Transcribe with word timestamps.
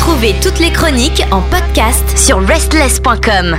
Retrouvez 0.00 0.34
toutes 0.42 0.60
les 0.60 0.72
chroniques 0.72 1.22
en 1.30 1.42
podcast 1.42 2.16
sur 2.16 2.40
restless.com. 2.40 3.54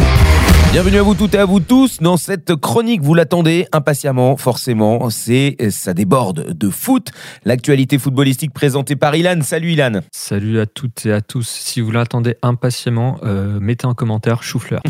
Bienvenue 0.71 0.98
à 0.98 1.04
vous 1.04 1.14
toutes 1.14 1.36
et 1.36 1.38
à 1.38 1.46
vous 1.46 1.60
tous 1.60 2.00
dans 2.02 2.17
cette 2.17 2.56
chronique. 2.56 3.04
Vous 3.04 3.14
l'attendez 3.14 3.68
impatiemment, 3.71 4.36
forcément. 4.38 5.12
C'est 5.12 5.56
ça 5.70 5.94
déborde 5.94 6.58
de 6.58 6.70
foot. 6.72 7.10
L'actualité 7.46 8.00
footballistique 8.00 8.56
présentée 8.56 8.96
par 8.96 9.16
Ilan. 9.16 9.42
Salut 9.44 9.74
Ilan. 9.74 10.02
Salut 10.12 10.60
à 10.60 10.66
toutes 10.66 11.06
et 11.06 11.14
à 11.14 11.22
tous. 11.22 11.48
Si 11.48 11.80
vous 11.80 11.91
l'attendez 11.91 12.36
impatiemment, 12.42 13.20
euh, 13.23 13.60
mettez 13.60 13.86
en 13.86 13.94
commentaire 13.94 14.42
chou-fleur. 14.42 14.82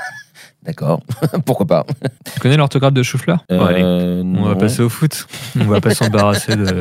D'accord. 0.62 1.02
Pourquoi 1.44 1.66
pas? 1.66 1.86
Tu 2.32 2.40
connais 2.40 2.56
l'orthographe 2.56 2.94
de 2.94 3.02
chou-fleur? 3.02 3.44
Euh, 3.52 4.22
On 4.24 4.44
va 4.44 4.54
passer 4.56 4.80
au 4.80 4.88
foot. 4.88 5.26
On 5.60 5.64
va 5.64 5.82
pas 5.82 5.90
s'embarrasser 5.94 6.56
de 6.56 6.80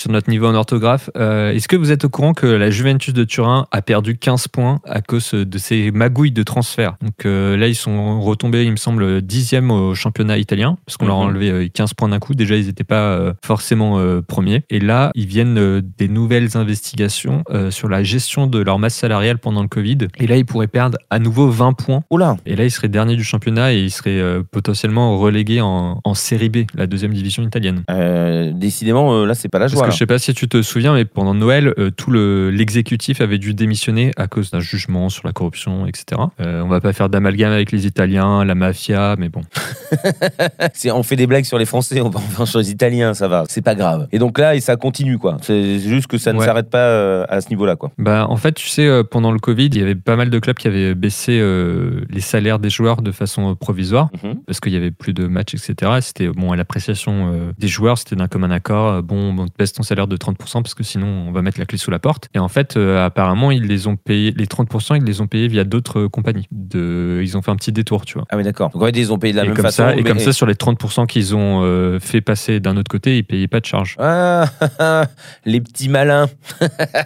sur 0.00 0.10
notre 0.10 0.30
niveau 0.30 0.46
en 0.46 0.54
orthographe. 0.54 1.10
Euh, 1.16 1.52
Est-ce 1.52 1.68
que 1.68 1.76
vous 1.76 1.92
êtes 1.92 2.04
au 2.04 2.08
courant 2.08 2.32
que 2.32 2.46
la 2.46 2.70
Juventus 2.70 3.12
de 3.12 3.24
Turin 3.24 3.66
a 3.70 3.82
perdu 3.82 4.16
15 4.16 4.48
points 4.48 4.80
à 4.86 5.02
cause 5.02 5.32
de 5.32 5.58
ces 5.58 5.90
magouilles 5.90 6.32
de 6.32 6.42
transfert? 6.42 6.96
Donc 7.02 7.26
euh, 7.26 7.56
là, 7.56 7.68
ils 7.68 7.74
sont 7.74 8.20
retombés, 8.20 8.64
il 8.64 8.70
me 8.70 8.76
semble, 8.76 9.20
dixième 9.20 9.70
au 9.70 9.94
championnat 9.94 10.38
italien, 10.38 10.78
parce 10.86 10.96
qu'on 10.96 11.06
leur 11.06 11.16
a 11.18 11.20
Mhm. 11.24 11.26
enlevé 11.28 11.50
euh, 11.50 11.68
15 11.72 11.92
points 11.94 12.08
d'un 12.08 12.18
coup. 12.18 12.34
Déjà, 12.34 12.56
ils 12.56 12.66
n'étaient 12.66 12.82
pas 12.84 13.02
euh, 13.12 13.34
forcément 13.44 13.98
euh, 13.98 14.22
premiers. 14.22 14.62
Et 14.70 14.80
là, 14.80 15.10
ils 15.14 15.26
viennent 15.26 15.58
euh, 15.58 15.82
des 15.98 16.08
nouvelles 16.08 16.56
investigations 16.56 17.44
euh, 17.50 17.70
sur 17.70 17.88
la 17.88 18.02
gestion 18.02 18.46
de 18.46 18.58
leur 18.58 18.78
masse 18.78 18.94
salariale 18.94 19.36
pendant 19.38 19.60
le 19.62 19.68
Covid. 19.68 19.98
Et 20.18 20.26
là, 20.26 20.36
ils 20.36 20.46
pourraient 20.46 20.66
perdre 20.66 20.96
à 21.10 21.18
nouveau 21.18 21.50
20 21.50 21.74
points. 21.74 22.02
Oula. 22.10 22.36
Et 22.46 22.56
là, 22.56 22.64
ils 22.64 22.70
seraient 22.70 22.88
derniers 22.88 23.16
du 23.16 23.24
championnat 23.24 23.74
et 23.74 23.80
ils 23.80 23.90
seraient 23.90 24.18
euh, 24.18 24.42
potentiellement 24.50 25.18
relégués 25.18 25.60
en, 25.60 26.00
en 26.02 26.14
série 26.14 26.48
B, 26.48 26.58
la 26.74 26.86
deuxième 26.86 27.12
division 27.12 27.42
italienne. 27.42 27.82
Euh, 27.90 28.50
décidément, 28.54 29.12
euh, 29.12 29.26
là, 29.26 29.34
c'est 29.34 29.48
pas 29.50 29.58
la 29.58 29.66
joie. 29.68 29.89
Que 29.90 29.94
je 29.94 29.98
sais 29.98 30.06
pas 30.06 30.18
si 30.18 30.32
tu 30.34 30.48
te 30.48 30.62
souviens, 30.62 30.94
mais 30.94 31.04
pendant 31.04 31.34
Noël, 31.34 31.74
euh, 31.78 31.90
tout 31.90 32.10
le- 32.10 32.50
l'exécutif 32.50 33.20
avait 33.20 33.38
dû 33.38 33.54
démissionner 33.54 34.10
à 34.16 34.26
cause 34.26 34.50
d'un 34.50 34.60
jugement 34.60 35.08
sur 35.08 35.26
la 35.26 35.32
corruption, 35.32 35.86
etc. 35.86 36.20
Euh, 36.40 36.62
on 36.62 36.68
va 36.68 36.80
pas 36.80 36.92
faire 36.92 37.08
d'amalgame 37.08 37.52
avec 37.52 37.72
les 37.72 37.86
Italiens, 37.86 38.44
la 38.44 38.54
mafia, 38.54 39.16
mais 39.18 39.28
bon. 39.28 39.42
On 40.92 41.02
fait 41.02 41.16
des 41.16 41.26
blagues 41.26 41.44
sur 41.44 41.58
les 41.58 41.64
Français, 41.66 42.00
on 42.00 42.08
va 42.10 42.18
en 42.18 42.22
faire 42.22 42.46
sur 42.46 42.58
les 42.58 42.70
Italiens, 42.70 43.14
ça 43.14 43.28
va. 43.28 43.44
C'est 43.48 43.62
pas 43.62 43.74
grave. 43.74 44.08
Et 44.12 44.18
donc 44.18 44.38
là, 44.38 44.54
et 44.54 44.60
ça 44.60 44.76
continue, 44.76 45.18
quoi. 45.18 45.36
C'est 45.42 45.78
juste 45.78 46.06
que 46.06 46.18
ça 46.18 46.32
ne 46.32 46.38
Ouais. 46.38 46.44
s'arrête 46.46 46.70
pas 46.70 46.78
euh, 46.78 47.24
à 47.28 47.40
ce 47.40 47.48
niveau-là, 47.50 47.76
quoi. 47.76 47.92
Bah, 47.98 48.26
en 48.28 48.36
fait, 48.36 48.52
tu 48.52 48.68
sais, 48.68 48.86
euh, 48.86 49.02
pendant 49.02 49.32
le 49.32 49.38
Covid, 49.38 49.66
il 49.66 49.78
y 49.78 49.82
avait 49.82 49.94
pas 49.94 50.16
mal 50.16 50.30
de 50.30 50.38
clubs 50.38 50.56
qui 50.56 50.68
avaient 50.68 50.94
baissé 50.94 51.38
euh, 51.40 52.00
les 52.10 52.20
salaires 52.20 52.58
des 52.58 52.70
joueurs 52.70 53.02
de 53.02 53.12
façon 53.12 53.54
provisoire. 53.54 54.08
Mhm. 54.22 54.40
parce 54.46 54.60
qu'il 54.60 54.72
y 54.72 54.76
avait 54.76 54.90
plus 54.90 55.12
de 55.12 55.26
matchs, 55.26 55.54
etc. 55.54 55.92
Et 55.98 56.00
C'était 56.00 56.28
bon 56.28 56.52
à 56.52 56.56
l'appréciation 56.56 57.50
des 57.58 57.68
joueurs, 57.68 57.98
c'était 57.98 58.16
d'un 58.16 58.26
commun 58.28 58.50
accord. 58.50 59.02
Bon, 59.02 59.34
on 59.38 59.46
te 59.46 59.52
baisse 59.58 59.72
ton 59.80 59.82
salaire 59.84 60.06
de 60.06 60.16
30% 60.16 60.62
parce 60.62 60.74
que 60.74 60.82
sinon 60.84 61.06
on 61.06 61.32
va 61.32 61.40
mettre 61.42 61.58
la 61.58 61.64
clé 61.66 61.78
sous 61.78 61.90
la 61.90 61.98
porte. 61.98 62.28
Et 62.34 62.38
en 62.38 62.48
fait, 62.48 62.76
euh, 62.76 63.04
apparemment, 63.04 63.50
ils 63.50 63.64
les 63.66 63.86
ont 63.86 63.96
payés, 63.96 64.34
les 64.36 64.44
30%, 64.46 64.96
ils 64.96 65.04
les 65.04 65.20
ont 65.22 65.26
payés 65.26 65.48
via 65.48 65.64
d'autres 65.64 66.00
euh, 66.00 66.08
compagnies. 66.08 66.46
De, 66.52 67.20
ils 67.22 67.36
ont 67.36 67.42
fait 67.42 67.50
un 67.50 67.56
petit 67.56 67.72
détour, 67.72 68.04
tu 68.04 68.14
vois. 68.14 68.26
Ah 68.30 68.36
oui, 68.36 68.42
d'accord. 68.42 68.70
Donc 68.70 68.82
en 68.82 68.86
fait, 68.86 68.96
ils 68.98 69.12
ont 69.12 69.18
payé 69.18 69.32
de 69.32 69.38
la 69.38 69.44
et 69.44 69.46
même 69.48 69.56
comme 69.56 69.64
façon. 69.64 69.84
ça, 69.84 69.96
et 69.96 70.02
comme 70.04 70.18
ça, 70.18 70.32
sur 70.32 70.46
les 70.46 70.54
30% 70.54 71.06
qu'ils 71.06 71.34
ont 71.34 71.62
euh, 71.62 71.98
fait 71.98 72.20
passer 72.20 72.60
d'un 72.60 72.76
autre 72.76 72.90
côté, 72.90 73.16
ils 73.16 73.24
payaient 73.24 73.48
pas 73.48 73.60
de 73.60 73.64
charge. 73.66 73.96
Ah, 73.98 74.44
les 75.46 75.60
petits 75.60 75.88
malins. 75.88 76.28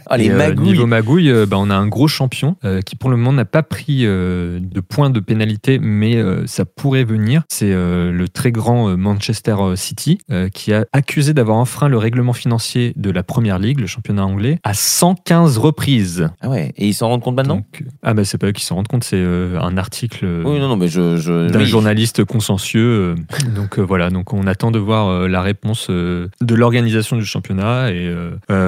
ah, 0.07 0.17
les 0.19 0.27
Et, 0.27 0.31
magouilles. 0.31 0.71
niveau 0.73 0.87
magouille, 0.87 1.33
bah, 1.47 1.57
on 1.59 1.71
a 1.71 1.77
un 1.77 1.87
gros 1.87 2.09
champion 2.09 2.57
qui 2.85 2.97
pour 2.97 3.11
le 3.11 3.17
moment 3.17 3.33
n'a 3.33 3.45
pas 3.45 3.63
pris 3.63 4.03
de 4.05 4.81
points 4.81 5.11
de 5.11 5.21
pénalité, 5.21 5.79
mais 5.79 6.17
ça 6.47 6.65
pourrait 6.65 7.05
venir. 7.05 7.43
C'est 7.49 7.71
le 7.73 8.25
très 8.33 8.53
grand 8.53 8.97
Manchester 8.97 9.57
City 9.77 10.19
qui 10.53 10.73
a 10.73 10.87
accusé 10.93 11.35
d'avoir 11.35 11.59
enfreint 11.59 11.89
le 11.89 11.99
règlement 11.99 12.33
financier 12.33 12.64
de 12.97 13.11
la 13.11 13.23
Première 13.23 13.59
Ligue, 13.59 13.81
le 13.81 13.87
championnat 13.87 14.25
anglais, 14.25 14.59
à 14.65 14.75
115 14.75 15.59
reprises. 15.59 16.29
Ah 16.41 16.49
ouais, 16.49 16.73
et 16.77 16.87
ils 16.89 16.95
s'en 16.95 17.09
rendent 17.09 17.23
compte 17.23 17.37
maintenant? 17.37 17.57
Donc, 17.57 17.85
ah 18.03 18.15
bah 18.15 18.25
c'est 18.25 18.39
pas 18.39 18.47
eux 18.49 18.53
qui 18.53 18.65
s'en 18.65 18.77
rendent 18.77 18.89
compte, 18.89 19.05
c'est 19.05 19.17
euh, 19.17 19.59
un 19.61 19.77
article. 19.77 20.25
euh, 20.25 20.43
Oui, 20.45 20.59
non, 20.61 20.69
non, 20.69 20.77
mais 20.77 20.89
je. 20.89 21.17
je 21.17 21.49
d'un 21.49 21.61
oui. 21.61 21.67
journaliste 21.67 22.25
consciencieux. 22.25 23.17
euh, 23.45 23.49
donc 23.55 23.79
voilà, 23.79 24.11
donc 24.11 24.33
on 24.33 24.47
attend 24.47 24.71
de 24.71 24.79
voir 24.79 25.29
la 25.29 25.43
réponse 25.43 25.89
de 25.91 26.31
l'organisation 26.55 27.17
du 27.17 27.25
championnat 27.25 27.91
et 27.91 28.13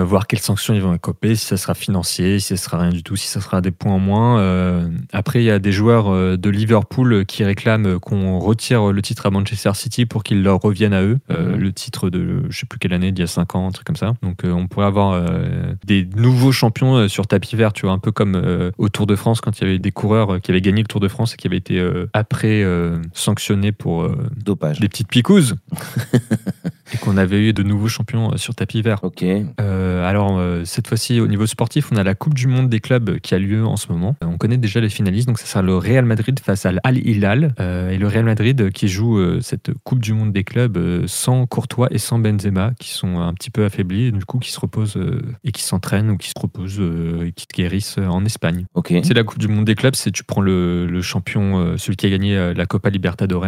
voir 0.04 0.26
quelles 0.26 0.40
sanctions 0.40 0.74
ils 0.74 0.82
vont 0.82 0.94
écoper, 0.94 1.34
si 1.36 1.46
ça 1.46 1.56
sera 1.56 1.74
financier, 1.74 2.38
si 2.38 2.56
ça 2.56 2.62
sera 2.62 2.78
rien 2.78 2.90
du 2.90 3.02
tout, 3.02 3.16
si 3.16 3.28
ça 3.28 3.40
sera 3.40 3.60
des 3.60 3.70
points 3.70 3.92
en 3.92 3.98
moins. 3.98 4.86
Après, 5.12 5.40
il 5.42 5.44
y 5.44 5.50
a 5.50 5.58
des 5.58 5.72
joueurs 5.72 6.36
de 6.38 6.50
Liverpool 6.50 7.24
qui 7.26 7.44
réclament 7.44 7.98
qu'on 7.98 8.38
retire 8.38 8.92
le 8.92 9.02
titre 9.02 9.26
à 9.26 9.30
Manchester 9.30 9.70
City 9.74 10.06
pour 10.06 10.22
qu'il 10.24 10.42
leur 10.42 10.60
revienne 10.60 10.92
à 10.92 11.02
eux, 11.02 11.18
euh, 11.30 11.52
Mhm. 11.52 11.60
le 11.60 11.72
titre 11.72 12.10
de 12.10 12.42
je 12.48 12.58
sais 12.58 12.66
plus 12.66 12.78
quelle 12.78 12.92
année, 12.92 13.12
d'il 13.12 13.20
y 13.22 13.24
a 13.24 13.26
5 13.28 13.54
ans, 13.54 13.70
comme 13.86 13.96
ça. 13.96 14.14
Donc 14.22 14.44
euh, 14.44 14.50
on 14.50 14.66
pourrait 14.66 14.86
avoir 14.86 15.12
euh, 15.12 15.72
des 15.86 16.06
nouveaux 16.16 16.52
champions 16.52 16.96
euh, 16.96 17.08
sur 17.08 17.26
tapis 17.26 17.56
vert, 17.56 17.72
tu 17.72 17.86
vois, 17.86 17.92
un 17.92 17.98
peu 17.98 18.12
comme 18.12 18.36
au 18.76 18.88
Tour 18.88 19.06
de 19.06 19.16
France 19.16 19.40
quand 19.40 19.58
il 19.58 19.64
y 19.64 19.66
avait 19.68 19.78
des 19.78 19.92
coureurs 19.92 20.40
qui 20.40 20.50
avaient 20.50 20.60
gagné 20.60 20.82
le 20.82 20.88
Tour 20.88 21.00
de 21.00 21.08
France 21.08 21.34
et 21.34 21.36
qui 21.36 21.46
avaient 21.46 21.56
été 21.56 21.82
après 22.12 22.64
sanctionnés 23.12 23.72
pour 23.72 24.08
Dopage. 24.36 24.80
des 24.80 24.88
petites 24.88 25.08
picouses. 25.08 25.56
et 26.94 26.98
qu'on 26.98 27.16
avait 27.16 27.48
eu 27.48 27.52
de 27.52 27.62
nouveaux 27.62 27.88
champions 27.88 28.36
sur 28.36 28.54
tapis 28.54 28.82
vert. 28.82 29.00
Ok. 29.02 29.24
Euh, 29.60 30.08
alors, 30.08 30.38
euh, 30.38 30.64
cette 30.64 30.86
fois-ci, 30.86 31.20
au 31.20 31.26
niveau 31.26 31.46
sportif, 31.46 31.90
on 31.92 31.96
a 31.96 32.04
la 32.04 32.14
Coupe 32.14 32.34
du 32.34 32.46
Monde 32.46 32.68
des 32.68 32.80
clubs 32.80 33.18
qui 33.18 33.34
a 33.34 33.38
lieu 33.38 33.66
en 33.66 33.76
ce 33.76 33.90
moment. 33.90 34.16
Euh, 34.22 34.26
on 34.26 34.38
connaît 34.38 34.56
déjà 34.56 34.80
les 34.80 34.88
finalistes, 34.88 35.26
donc 35.26 35.38
ça 35.38 35.46
sera 35.46 35.62
le 35.62 35.76
Real 35.76 36.04
Madrid 36.04 36.38
face 36.38 36.66
à 36.66 36.72
Al 36.84 36.98
Hilal. 36.98 37.54
Et 37.58 37.98
le 37.98 38.06
Real 38.06 38.24
Madrid 38.24 38.70
qui 38.72 38.88
joue 38.88 39.40
cette 39.40 39.70
Coupe 39.84 40.00
du 40.00 40.12
Monde 40.12 40.32
des 40.32 40.44
clubs 40.44 41.06
sans 41.06 41.46
Courtois 41.46 41.88
et 41.90 41.98
sans 41.98 42.18
Benzema, 42.18 42.72
qui 42.78 42.90
sont 42.90 43.18
un 43.18 43.32
petit 43.34 43.50
peu 43.50 43.64
affaiblis, 43.76 44.06
et 44.06 44.10
du 44.12 44.24
coup 44.24 44.38
qui 44.38 44.50
se 44.50 44.58
reposent 44.60 44.96
euh, 44.96 45.20
et 45.44 45.52
qui 45.52 45.62
s'entraînent 45.62 46.10
ou 46.10 46.16
qui 46.16 46.28
se 46.28 46.40
reposent 46.40 46.80
euh, 46.80 47.26
et 47.26 47.32
qui 47.32 47.42
se 47.50 47.54
guérissent 47.54 47.96
euh, 47.98 48.06
en 48.06 48.24
Espagne. 48.24 48.64
Ok. 48.74 48.92
C'est 49.02 49.14
la 49.14 49.22
Coupe 49.24 49.38
du 49.38 49.48
Monde 49.48 49.64
des 49.66 49.74
clubs, 49.74 49.94
c'est 49.94 50.10
tu 50.10 50.24
prends 50.24 50.40
le, 50.40 50.86
le 50.86 51.02
champion, 51.02 51.76
celui 51.76 51.96
qui 51.96 52.06
a 52.06 52.10
gagné 52.10 52.54
la 52.54 52.66
Copa 52.66 52.90
Libertadores 52.90 53.46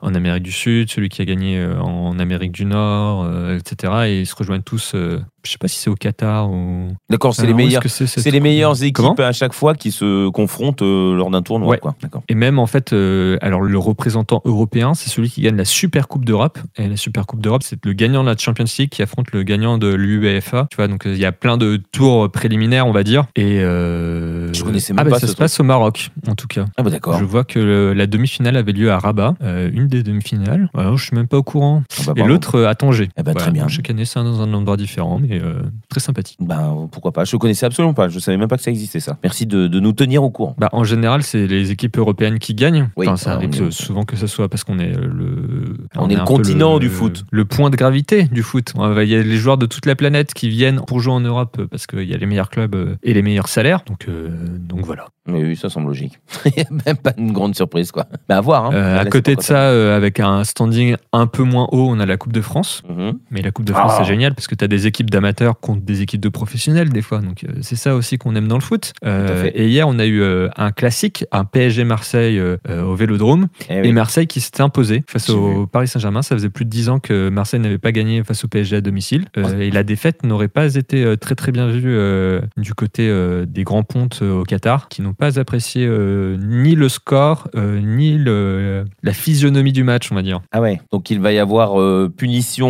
en 0.00 0.14
Amérique 0.14 0.42
du 0.44 0.52
Sud, 0.52 0.90
celui 0.90 1.08
qui 1.08 1.20
a 1.22 1.24
gagné 1.24 1.62
en 1.80 2.18
Amérique 2.18 2.52
du 2.52 2.64
Nord, 2.64 3.26
etc. 3.54 3.92
Et 4.06 4.20
ils 4.20 4.26
se 4.26 4.34
rejoignent 4.34 4.62
tous. 4.62 4.92
je 4.94 5.20
sais 5.44 5.58
pas 5.58 5.68
si 5.68 5.78
c'est 5.78 5.90
au 5.90 5.94
Qatar 5.94 6.50
ou. 6.50 6.88
D'accord, 7.10 7.34
c'est 7.34 7.42
Ah, 7.42 7.44
les 7.46 7.50
est-ce 7.50 7.56
meilleurs. 7.56 7.82
c'est, 7.86 8.30
les 8.30 8.40
meilleures 8.40 8.82
équipes 8.82 8.96
Comment 8.96 9.14
à 9.18 9.32
chaque 9.32 9.52
fois 9.52 9.74
qui 9.74 9.90
se 9.92 10.28
confrontent 10.30 10.82
euh, 10.82 11.14
lors 11.14 11.30
d'un 11.30 11.42
tournoi, 11.42 11.68
Ouais. 11.68 11.78
quoi. 11.78 11.94
Et 12.28 12.34
même 12.34 12.58
en 12.58 12.66
fait, 12.66 12.92
euh, 12.92 13.36
alors 13.42 13.60
le 13.60 13.78
représentant 13.78 14.40
européen, 14.44 14.94
c'est 14.94 15.10
celui 15.10 15.28
qui 15.30 15.42
gagne 15.42 15.56
la 15.56 15.64
Super 15.64 16.08
Coupe 16.08 16.24
d'Europe. 16.24 16.58
Et 16.76 16.88
la 16.88 16.96
Super 16.96 17.26
Coupe 17.26 17.40
d'Europe, 17.40 17.62
c'est 17.62 17.84
le 17.84 17.92
gagnant 17.92 18.22
de 18.24 18.28
la 18.30 18.36
Champions 18.36 18.64
League 18.78 18.90
qui 18.90 19.02
affronte 19.02 19.32
le 19.32 19.42
gagnant 19.42 19.55
de 19.60 19.92
l'UEFA. 19.94 20.66
Tu 20.70 20.76
vois, 20.76 20.88
donc 20.88 21.06
euh, 21.06 21.12
il 21.12 21.18
y 21.18 21.24
a 21.24 21.32
plein 21.32 21.56
de 21.56 21.80
tours 21.92 22.30
préliminaires, 22.30 22.86
on 22.86 22.92
va 22.92 23.02
dire. 23.02 23.24
Et 23.36 23.60
euh, 23.60 24.52
Je 24.52 24.62
connaissais 24.62 24.92
même 24.92 25.00
ah, 25.00 25.04
bah, 25.04 25.10
pas 25.10 25.18
ça 25.20 25.26
ce 25.26 25.32
se 25.32 25.36
passe 25.36 25.58
au 25.60 25.64
Maroc, 25.64 26.10
en 26.28 26.34
tout 26.34 26.46
cas. 26.46 26.64
Ah 26.76 26.82
bah 26.82 26.90
d'accord. 26.90 27.18
Je 27.18 27.24
vois 27.24 27.44
que 27.44 27.58
le- 27.58 27.92
la 27.94 28.06
demi-finale 28.06 28.56
avait 28.56 28.72
lieu 28.72 28.90
à 28.90 28.98
Rabat, 28.98 29.34
euh, 29.42 29.70
une 29.72 29.86
des 29.88 30.02
demi-finales. 30.02 30.68
Alors, 30.76 30.96
je 30.98 31.04
suis 31.06 31.16
même 31.16 31.26
pas 31.26 31.38
au 31.38 31.42
courant. 31.42 31.82
Ah 32.00 32.12
bah, 32.14 32.22
Et 32.24 32.24
l'autre 32.28 32.56
euh, 32.56 32.68
à 32.68 32.74
Tanger. 32.74 33.08
Eh 33.16 33.22
ben, 33.22 33.34
très 33.34 33.50
bien. 33.50 33.68
Chaque 33.68 33.90
année, 33.90 34.04
c'est 34.04 34.20
dans 34.20 34.40
un 34.42 34.52
endroit 34.54 34.76
différent, 34.76 35.18
mais 35.20 35.40
euh, 35.40 35.54
très 35.88 36.00
sympathique. 36.00 36.38
Ben, 36.40 36.88
pourquoi 36.92 37.12
pas. 37.12 37.24
Je 37.24 37.36
connaissais 37.36 37.66
absolument 37.66 37.94
pas. 37.94 38.08
Je 38.08 38.18
savais 38.18 38.36
même 38.36 38.48
pas 38.48 38.56
que 38.56 38.62
ça 38.62 38.70
existait, 38.70 39.00
ça. 39.00 39.16
Merci 39.22 39.46
de, 39.46 39.66
de 39.66 39.80
nous 39.80 39.92
tenir 39.92 40.22
au 40.22 40.30
courant. 40.30 40.54
Bah, 40.58 40.68
en 40.72 40.84
général, 40.84 41.22
c'est 41.22 41.46
les 41.46 41.70
équipes 41.70 41.96
européennes 41.98 42.38
qui 42.38 42.54
gagnent. 42.54 42.88
Oui, 42.96 43.06
Enfin, 43.06 43.16
ça 43.16 43.32
arrive 43.32 43.50
est- 43.62 43.70
souvent 43.70 44.04
que 44.04 44.16
ce 44.16 44.26
soit 44.26 44.48
parce 44.48 44.64
qu'on 44.64 44.78
est 44.78 44.92
le. 44.92 45.76
On 45.96 46.08
est 46.10 46.16
le 46.16 46.24
continent 46.24 46.78
du 46.78 46.88
foot. 46.88 47.24
Le 47.30 47.44
point 47.44 47.70
de 47.70 47.76
gravité 47.76 48.24
du 48.24 48.42
foot. 48.42 48.72
On 48.76 48.88
va- 48.88 49.04
Il 49.04 49.10
y 49.10 49.14
a 49.14 49.22
les 49.22 49.36
de 49.54 49.66
toute 49.66 49.86
la 49.86 49.94
planète 49.94 50.34
qui 50.34 50.48
viennent 50.48 50.80
pour 50.84 50.98
jouer 50.98 51.14
en 51.14 51.20
Europe 51.20 51.56
euh, 51.60 51.68
parce 51.68 51.86
qu'il 51.86 52.02
y 52.02 52.14
a 52.14 52.16
les 52.16 52.26
meilleurs 52.26 52.50
clubs 52.50 52.74
euh, 52.74 52.96
et 53.04 53.14
les 53.14 53.22
meilleurs 53.22 53.46
salaires. 53.46 53.84
Donc, 53.86 54.08
euh, 54.08 54.28
donc 54.58 54.84
voilà. 54.84 55.06
Mais 55.26 55.42
oui, 55.42 55.56
ça 55.56 55.68
semble 55.68 55.88
logique. 55.88 56.18
Il 56.46 56.52
n'y 56.56 56.62
a 56.62 56.66
même 56.86 56.96
pas 56.96 57.12
une 57.18 57.32
grande 57.32 57.54
surprise, 57.54 57.90
quoi. 57.92 58.06
Bah, 58.28 58.36
à 58.38 58.40
voir. 58.40 58.66
Hein. 58.66 58.70
Euh, 58.74 58.98
à 59.00 59.04
côté 59.06 59.34
de 59.36 59.40
ça, 59.40 59.56
euh, 59.70 59.96
avec 59.96 60.20
un 60.20 60.44
standing 60.44 60.96
un 61.12 61.26
peu 61.26 61.42
moins 61.42 61.68
haut, 61.72 61.88
on 61.90 61.98
a 62.00 62.06
la 62.06 62.16
Coupe 62.16 62.32
de 62.32 62.40
France. 62.40 62.82
Mhm. 62.88 63.18
Mais 63.30 63.42
la 63.42 63.50
Coupe 63.50 63.64
de 63.64 63.72
France, 63.72 63.92
Ah. 63.94 63.98
c'est 63.98 64.08
génial 64.08 64.34
parce 64.34 64.46
que 64.46 64.54
tu 64.54 64.64
as 64.64 64.68
des 64.68 64.86
équipes 64.86 65.10
d'amateurs 65.10 65.58
contre 65.60 65.82
des 65.82 66.02
équipes 66.02 66.20
de 66.20 66.28
professionnels 66.28 66.90
des 66.90 67.02
fois. 67.02 67.18
Donc 67.20 67.44
euh, 67.44 67.52
c'est 67.62 67.76
ça 67.76 67.94
aussi 67.96 68.18
qu'on 68.18 68.34
aime 68.36 68.48
dans 68.48 68.56
le 68.56 68.62
foot. 68.62 68.92
Euh, 69.04 69.50
et 69.54 69.68
hier, 69.68 69.88
on 69.88 69.98
a 69.98 70.06
eu 70.06 70.20
euh, 70.22 70.48
un 70.56 70.70
classique, 70.72 71.24
un 71.32 71.44
PSG 71.44 71.84
Marseille 71.84 72.40
au 72.40 72.94
Vélodrome 72.94 73.46
Eh 73.68 73.80
oui. 73.80 73.88
et 73.88 73.92
Marseille 73.92 74.26
qui 74.26 74.40
s'était 74.40 74.62
imposé 74.62 75.04
face 75.08 75.28
au 75.30 75.66
Paris 75.66 75.88
Saint-Germain. 75.88 76.22
Ça 76.22 76.34
faisait 76.36 76.50
plus 76.50 76.64
de 76.64 76.70
10 76.70 76.88
ans 76.88 76.98
que 76.98 77.28
Marseille 77.28 77.60
n'avait 77.60 77.78
pas 77.78 77.92
gagné 77.92 78.22
face 78.24 78.44
au 78.44 78.48
PSG 78.48 78.76
à 78.76 78.80
domicile. 78.80 79.26
Oh. 79.36 79.40
et 79.60 79.70
la 79.70 79.82
défaite 79.82 80.24
n'aurait 80.24 80.48
pas 80.48 80.74
été 80.74 81.16
très 81.18 81.34
très 81.34 81.52
bien 81.52 81.68
vue 81.68 81.82
euh, 81.86 82.40
du 82.56 82.74
côté 82.74 83.08
euh, 83.08 83.44
des 83.46 83.64
grands 83.64 83.82
pontes 83.82 84.22
au 84.22 84.42
Qatar, 84.44 84.88
qui 84.88 85.02
n'ont 85.02 85.12
pas 85.16 85.38
apprécié 85.38 85.86
euh, 85.86 86.36
ni 86.38 86.74
le 86.74 86.88
score, 86.88 87.48
euh, 87.56 87.80
ni 87.80 88.18
le, 88.18 88.84
la 89.02 89.12
physionomie 89.12 89.72
du 89.72 89.84
match, 89.84 90.12
on 90.12 90.14
va 90.14 90.22
dire. 90.22 90.40
Ah 90.52 90.60
ouais. 90.60 90.80
Donc 90.92 91.10
il 91.10 91.20
va 91.20 91.32
y 91.32 91.38
avoir 91.38 91.80
euh, 91.80 92.12
punition 92.14 92.66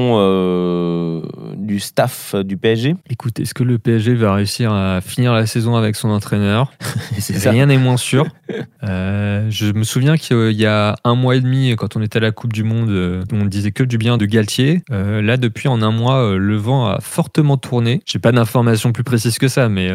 du 1.56 1.80
staff 1.80 2.34
du 2.34 2.56
PSG. 2.56 2.96
Écoute, 3.10 3.40
est-ce 3.40 3.54
que 3.54 3.62
le 3.62 3.78
PSG 3.78 4.14
va 4.14 4.34
réussir 4.34 4.72
à 4.72 5.00
finir 5.00 5.32
la 5.32 5.46
saison 5.46 5.76
avec 5.76 5.96
son 5.96 6.10
entraîneur? 6.10 6.72
Rien 7.46 7.66
n'est 7.66 7.78
moins 7.78 7.96
sûr. 7.96 8.26
Je 8.82 9.72
me 9.72 9.84
souviens 9.84 10.16
qu'il 10.16 10.52
y 10.52 10.66
a 10.66 10.96
un 11.04 11.14
mois 11.14 11.36
et 11.36 11.40
demi, 11.40 11.74
quand 11.76 11.96
on 11.96 12.02
était 12.02 12.18
à 12.18 12.20
la 12.20 12.30
Coupe 12.30 12.52
du 12.52 12.62
Monde, 12.62 13.24
on 13.32 13.44
disait 13.44 13.72
que 13.72 13.82
du 13.82 13.98
bien 13.98 14.16
de 14.16 14.26
Galtier. 14.26 14.82
Là, 14.90 15.36
depuis 15.36 15.68
en 15.68 15.82
un 15.82 15.90
mois, 15.90 16.36
le 16.36 16.56
vent 16.56 16.86
a 16.86 17.00
fortement 17.00 17.56
tourné. 17.56 18.00
J'ai 18.06 18.18
pas 18.18 18.32
d'informations 18.32 18.92
plus 18.92 19.04
précises 19.04 19.38
que 19.38 19.48
ça, 19.48 19.68
mais 19.68 19.90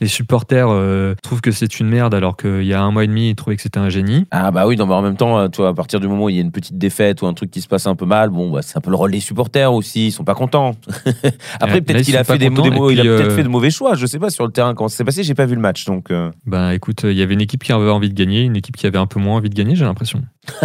les 0.00 0.08
supporters 0.08 0.68
trouvent 1.22 1.40
que 1.40 1.50
c'est 1.50 1.80
une 1.80 1.89
merde, 1.90 2.14
alors 2.14 2.36
qu'il 2.36 2.64
y 2.64 2.72
a 2.72 2.80
un 2.82 2.90
mois 2.90 3.04
et 3.04 3.06
demi, 3.06 3.30
ils 3.30 3.34
trouvaient 3.34 3.56
que 3.56 3.62
c'était 3.62 3.78
un 3.78 3.88
génie. 3.90 4.26
Ah 4.30 4.50
bah 4.50 4.66
oui, 4.66 4.76
non, 4.76 4.86
mais 4.86 4.94
en 4.94 5.02
même 5.02 5.16
temps, 5.16 5.38
euh, 5.38 5.48
à 5.68 5.74
partir 5.74 6.00
du 6.00 6.08
moment 6.08 6.24
où 6.24 6.28
il 6.28 6.36
y 6.36 6.38
a 6.38 6.42
une 6.42 6.52
petite 6.52 6.78
défaite 6.78 7.22
ou 7.22 7.26
un 7.26 7.34
truc 7.34 7.50
qui 7.50 7.60
se 7.60 7.68
passe 7.68 7.86
un 7.86 7.94
peu 7.94 8.06
mal, 8.06 8.30
bon, 8.30 8.50
bah, 8.50 8.60
c'est 8.62 8.76
un 8.78 8.80
peu 8.80 8.90
le 8.90 8.96
rôle 8.96 9.10
des 9.10 9.20
supporters 9.20 9.72
aussi, 9.72 10.06
ils 10.06 10.12
sont 10.12 10.24
pas 10.24 10.34
contents. 10.34 10.72
Après, 11.60 11.74
Ouais, 11.74 11.80
peut-être 11.82 12.04
qu'il 12.04 12.16
a 12.16 12.24
sont 12.24 12.32
fait 12.32 12.38
des, 12.38 12.48
contents, 12.48 12.88
il 12.90 13.00
a 13.00 13.02
peut-être 13.02 13.30
euh, 13.32 13.36
fait 13.36 13.42
de 13.42 13.48
mauvais 13.48 13.70
choix. 13.70 13.94
Je 13.94 14.06
sais 14.06 14.18
pas 14.18 14.30
sur 14.30 14.46
le 14.46 14.52
terrain 14.52 14.74
ça 14.80 14.88
s'est 14.88 15.04
passé, 15.04 15.22
j'ai 15.22 15.34
pas 15.34 15.46
vu 15.46 15.54
le 15.54 15.60
match, 15.60 15.84
donc. 15.84 16.10
euh, 16.10 16.30
Bah 16.46 16.74
écoute, 16.74 17.02
il 17.04 17.12
y 17.12 17.22
avait 17.22 17.34
une 17.34 17.40
équipe 17.40 17.62
qui 17.64 17.72
avait 17.72 17.90
envie 17.90 18.08
de 18.08 18.14
gagner, 18.14 18.42
une 18.42 18.56
équipe 18.56 18.76
qui 18.76 18.86
avait 18.86 18.98
un 18.98 19.06
peu 19.06 19.20
moins 19.20 19.36
envie 19.36 19.50
de 19.50 19.54
gagner, 19.54 19.74
j'ai 19.76 19.84
l'impression. 19.84 20.22